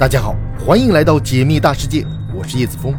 [0.00, 2.96] 大家好，欢迎来到解密大世界，我是叶子峰。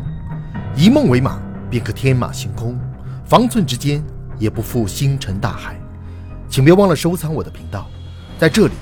[0.76, 2.78] 以梦为马，便可天马行空；
[3.26, 4.04] 方寸之间，
[4.38, 5.76] 也不负星辰大海。
[6.48, 7.90] 请别忘了收藏我的频道，
[8.38, 8.74] 在这里，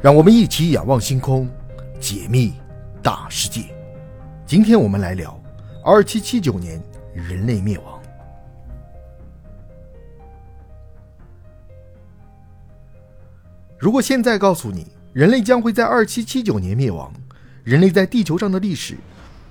[0.00, 1.50] 让我们一起仰望星空，
[1.98, 2.54] 解密
[3.02, 3.62] 大世界。
[4.46, 5.36] 今天我们来聊
[5.84, 6.80] 二七七九年
[7.12, 8.00] 人类灭亡。
[13.76, 17.12] 如果现在告诉你，人类将会在二七七九年灭亡，
[17.66, 18.96] 人类在地球上的历史，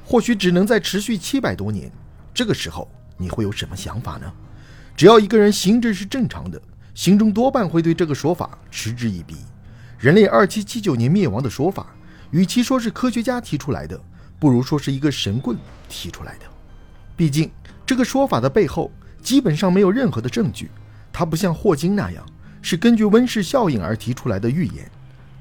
[0.05, 1.91] 或许只能再持续七百多年。
[2.33, 4.33] 这个时候，你会有什么想法呢？
[4.95, 6.61] 只要一个人心智是正常的，
[6.93, 9.35] 心中多半会对这个说法嗤之以鼻。
[9.99, 11.88] 人类二七七九年灭亡的说法，
[12.31, 14.01] 与其说是科学家提出来的，
[14.39, 15.57] 不如说是一个神棍
[15.89, 16.45] 提出来的。
[17.17, 17.52] 毕竟，
[17.85, 18.89] 这个说法的背后
[19.21, 20.71] 基本上没有任何的证据，
[21.11, 22.25] 它不像霍金那样
[22.61, 24.89] 是根据温室效应而提出来的预言，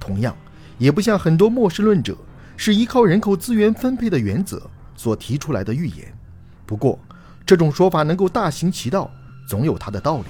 [0.01, 0.37] 同样
[0.77, 2.19] 也不像很多末世论者。
[2.57, 4.63] 是依靠人口资源分配的原则
[4.97, 6.13] 所提出来的预言。
[6.67, 6.99] 不过，
[7.45, 9.11] 这种说法能够大行其道，
[9.49, 10.27] 总有它的道理。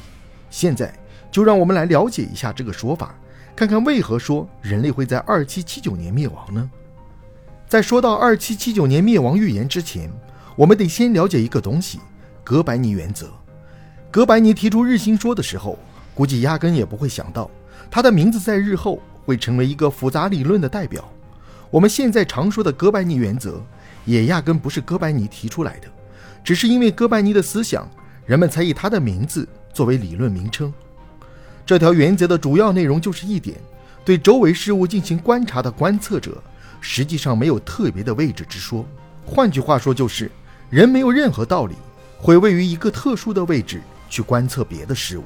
[0.50, 0.92] 现在
[1.30, 3.14] 就让我们来了解一下这个说法，
[3.54, 6.70] 看看为何说人类会在二七七九年灭亡呢？
[7.66, 10.10] 在说到二七七九年灭亡预言之前，
[10.56, 11.98] 我们得先了解一个东西——
[12.44, 13.28] 哥白尼原则。
[14.10, 15.78] 哥白尼提出日心说的时候，
[16.14, 17.50] 估计压根也不会想到，
[17.90, 21.08] 他的名字在日后会成为一个复杂理论的代表。
[21.70, 23.60] 我们现在常说的哥白尼原则，
[24.04, 25.88] 也压根不是哥白尼提出来的，
[26.44, 27.88] 只是因为哥白尼的思想，
[28.26, 30.72] 人们才以他的名字作为理论名称。
[31.66, 33.56] 这条原则的主要内容就是一点：
[34.04, 36.42] 对周围事物进行观察的观测者，
[36.80, 38.86] 实际上没有特别的位置之说。
[39.24, 40.30] 换句话说，就是
[40.68, 41.74] 人没有任何道理
[42.18, 45.24] 会位于一个特殊的位置去观测别的事物。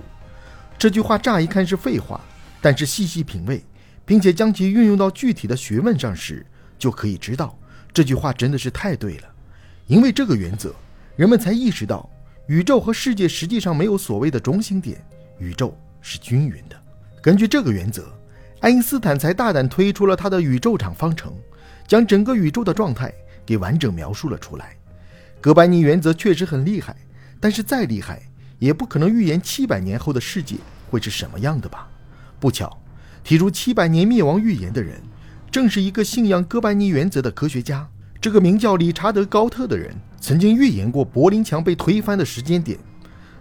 [0.78, 2.20] 这句话乍一看是废话，
[2.60, 3.62] 但是细细品味。
[4.08, 6.44] 并且将其运用到具体的学问上时，
[6.78, 7.54] 就可以知道
[7.92, 9.24] 这句话真的是太对了。
[9.86, 10.74] 因为这个原则，
[11.14, 12.08] 人们才意识到
[12.46, 15.04] 宇宙和世界实际上没有所谓的中心点，
[15.38, 16.82] 宇宙是均匀的。
[17.20, 18.10] 根据这个原则，
[18.60, 21.34] 爱因斯坦才大胆推出了他的宇宙场方程，
[21.86, 23.12] 将整个宇宙的状态
[23.44, 24.74] 给完整描述了出来。
[25.38, 26.96] 哥白尼原则确实很厉害，
[27.38, 28.22] 但是再厉害
[28.58, 30.56] 也不可能预言七百年后的世界
[30.90, 31.86] 会是什么样的吧？
[32.40, 32.74] 不巧。
[33.22, 35.00] 提出七百年灭亡预言的人，
[35.50, 37.88] 正是一个信仰哥白尼原则的科学家。
[38.20, 42.78] 这个名叫理查德·高特的人，曾经预言过柏林墙被推翻的时间点。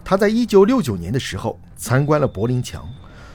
[0.04, 2.88] 他在一九六九年的时候参观了柏林墙，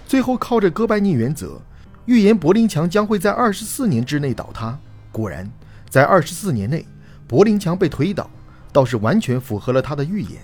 [0.07, 1.61] 最后靠着哥白尼原则，
[2.07, 4.79] 预言柏林墙将会在二十四年之内倒塌。
[5.11, 5.51] 果然，
[5.91, 6.87] 在二十四年内，
[7.27, 8.31] 柏林墙被推倒，
[8.73, 10.41] 倒是完全符合了他的预言。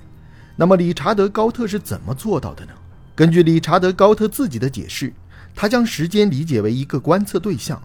[0.56, 2.72] 那么，理查德·高特是怎么做到的呢？
[3.14, 5.12] 根据理查德·高特自己的解释。
[5.60, 7.82] 他将时间理解为一个观测对象，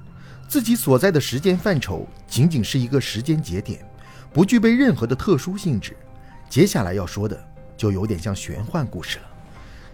[0.47, 3.84] 自己所在的时间范畴仅仅是一个时间节点，
[4.31, 5.97] 不具备任何的特殊性质。
[6.47, 7.44] 接下来要说的
[7.75, 9.25] 就有点像玄幻故事了。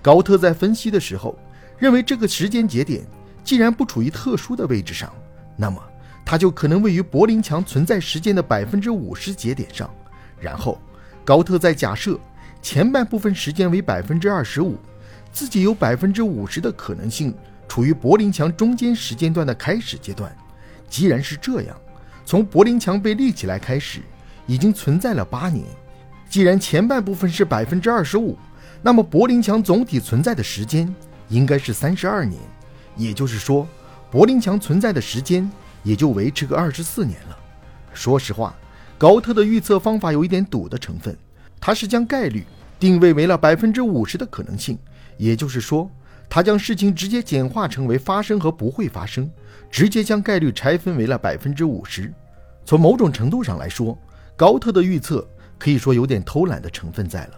[0.01, 1.39] 高特在分析的时候
[1.77, 3.07] 认为，这个时间节点
[3.45, 5.09] 既然不处于特殊的位置上，
[5.55, 5.81] 那么
[6.25, 9.89] 它就可能位于柏林墙存在时间的百分之五十节点上。
[10.37, 10.81] 然后，
[11.23, 12.19] 高特在假设
[12.61, 14.77] 前半部分时间为百分之二十五，
[15.31, 17.33] 自己有百分之五十的可能性。
[17.67, 20.35] 处于柏林墙中间时间段的开始阶段，
[20.89, 21.77] 既然是这样，
[22.25, 24.01] 从柏林墙被立起来开始，
[24.47, 25.63] 已经存在了八年。
[26.27, 28.35] 既然前半部分是百分之二十五，
[28.81, 30.91] 那么柏林墙总体存在的时间
[31.27, 32.41] 应该是三十二年。
[32.95, 33.67] 也就是说，
[34.09, 35.47] 柏林墙存在的时间
[35.83, 37.37] 也就维持个二十四年了。
[37.93, 38.55] 说实话，
[38.97, 41.15] 高特的预测方法有一点赌的成分，
[41.59, 42.43] 他是将概率
[42.79, 44.75] 定位为了百分之五十的可能性，
[45.19, 45.87] 也就是说。
[46.31, 49.27] 他将事情直接简化成为发生和不会发生，
[49.71, 52.13] 直接将概率拆分为了百分之五十。
[52.63, 53.97] 从某种程度上来说，
[54.35, 57.31] 高特的预测可以说有点偷懒的成分在了。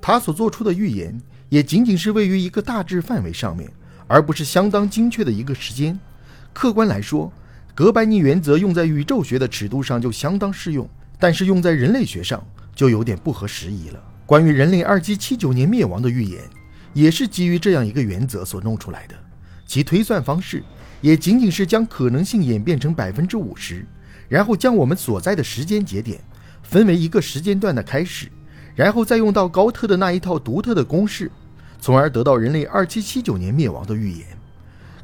[0.00, 3.70] 他所做出的预言也仅仅是位于一个大致范围上面，
[4.06, 6.00] 而不是相当精确的一个时间。
[6.54, 7.30] 客观来说，
[7.74, 10.88] 哥白尼原则用在宇宙学的尺度上就相当适用，
[11.20, 12.42] 但是用在人类学上
[12.74, 14.02] 就有点不合时宜了。
[14.24, 16.40] 关于人类二七七九年灭亡的预言。
[16.98, 19.14] 也是基于这样一个原则所弄出来的，
[19.64, 20.64] 其推算方式
[21.00, 23.86] 也仅仅是将可能性演变成百分之五十，
[24.28, 26.20] 然后将我们所在的时间节点
[26.60, 28.26] 分为一个时间段的开始，
[28.74, 31.30] 然后再用到高特的那一套独特的公式，
[31.80, 34.26] 从而得到人类二七七九年灭亡的预言。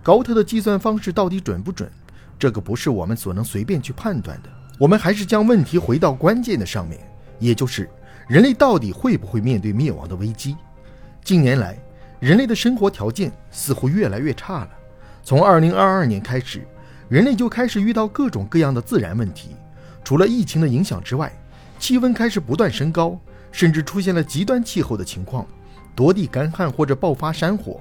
[0.02, 1.88] 高特的计算方式到底准不准？
[2.41, 4.49] 这个不是我们所能随便去判断的。
[4.81, 6.99] 我们还是将问题回到关键的上面，
[7.38, 7.88] 也就是
[8.26, 10.56] 人类到底会不会面对灭亡的危机？
[11.23, 11.79] 近年来，
[12.25, 14.71] 人类的生活条件似乎越来越差了。
[15.23, 16.67] 从2022年开始，
[17.06, 19.50] 人类就开始遇到各种各样的自然问题。
[20.03, 21.31] 除了疫情的影响之外，
[21.79, 23.21] 气温开始不断升高，
[23.53, 25.47] 甚至出现了极端气候的情况，
[25.94, 27.79] 多地干旱或者爆发山火。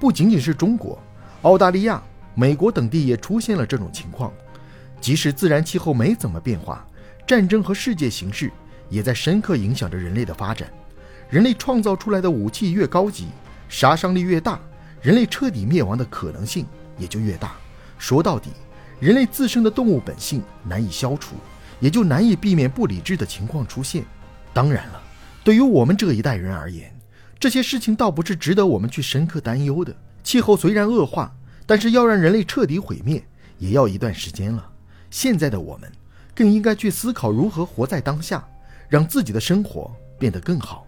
[0.00, 0.98] 不仅仅是中国，
[1.42, 2.02] 澳大利亚、
[2.34, 4.32] 美国等地也出现了这种情况。
[5.00, 6.84] 即使自然气候没怎么变化，
[7.24, 8.50] 战争和世界形势
[8.88, 10.68] 也在深刻影响着人类的发展。
[11.30, 13.28] 人类创造出来的武器越高级，
[13.74, 14.60] 杀伤力越大，
[15.02, 16.64] 人类彻底灭亡的可能性
[16.96, 17.56] 也就越大。
[17.98, 18.50] 说到底，
[19.00, 21.34] 人类自身的动物本性难以消除，
[21.80, 24.04] 也就难以避免不理智的情况出现。
[24.52, 25.02] 当然了，
[25.42, 26.96] 对于我们这一代人而言，
[27.40, 29.92] 这些事情倒不是值得我们去深刻担忧的。
[30.22, 31.34] 气候虽然恶化，
[31.66, 33.20] 但是要让人类彻底毁灭，
[33.58, 34.64] 也要一段时间了。
[35.10, 35.90] 现在的我们，
[36.32, 38.46] 更应该去思考如何活在当下，
[38.88, 40.86] 让自己的生活变得更好。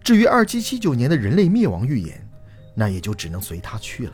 [0.00, 2.24] 至于二七七九年的人类灭亡预言，
[2.78, 4.12] 那也就只能随他去了。